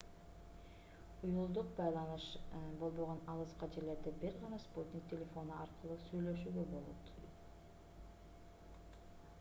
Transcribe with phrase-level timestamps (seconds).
[1.27, 2.25] уюлдук байланыш
[2.79, 7.15] болбогон алыскы жерлерде бир гана спутник телефону аркылуу сүйлөшүүгө болот